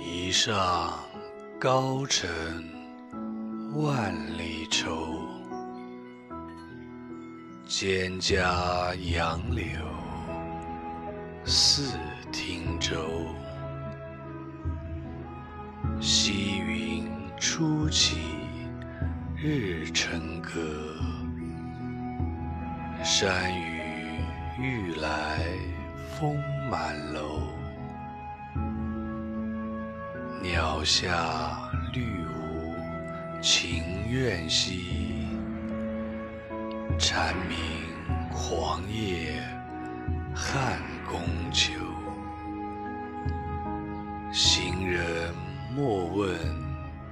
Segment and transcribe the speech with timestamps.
[0.00, 0.94] 一上
[1.58, 2.30] 高城
[3.74, 5.26] 万里愁，
[7.66, 9.64] 蒹葭杨柳
[11.44, 11.98] 似
[12.32, 12.96] 汀洲。
[16.00, 18.18] 溪云初起
[19.36, 20.60] 日沉歌，
[23.02, 23.80] 山雨
[24.60, 25.40] 欲来
[26.18, 26.36] 风
[26.70, 27.42] 满楼。
[30.40, 35.26] 鸟下绿芜情愿兮，
[36.96, 37.58] 蝉鸣
[38.30, 39.42] 黄叶
[40.32, 40.78] 汉
[41.10, 41.20] 宫
[41.52, 41.72] 秋。
[44.32, 45.34] 行人
[45.74, 46.38] 莫问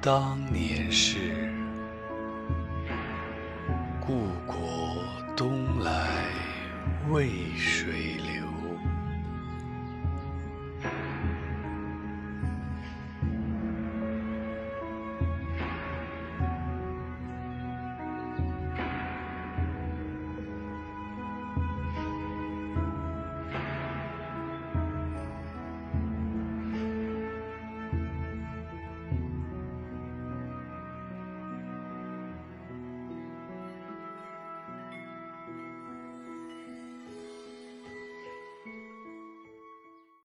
[0.01, 1.53] 当年事，
[4.01, 5.03] 故国
[5.37, 6.07] 东来
[7.11, 8.36] 渭水流。